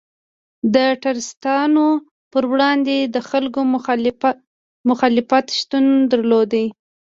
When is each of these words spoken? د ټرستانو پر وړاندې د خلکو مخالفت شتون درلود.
د 0.75 0.77
ټرستانو 1.03 1.87
پر 2.31 2.43
وړاندې 2.51 2.95
د 3.15 3.17
خلکو 3.29 3.59
مخالفت 4.93 5.45
شتون 5.59 5.85
درلود. 6.11 6.51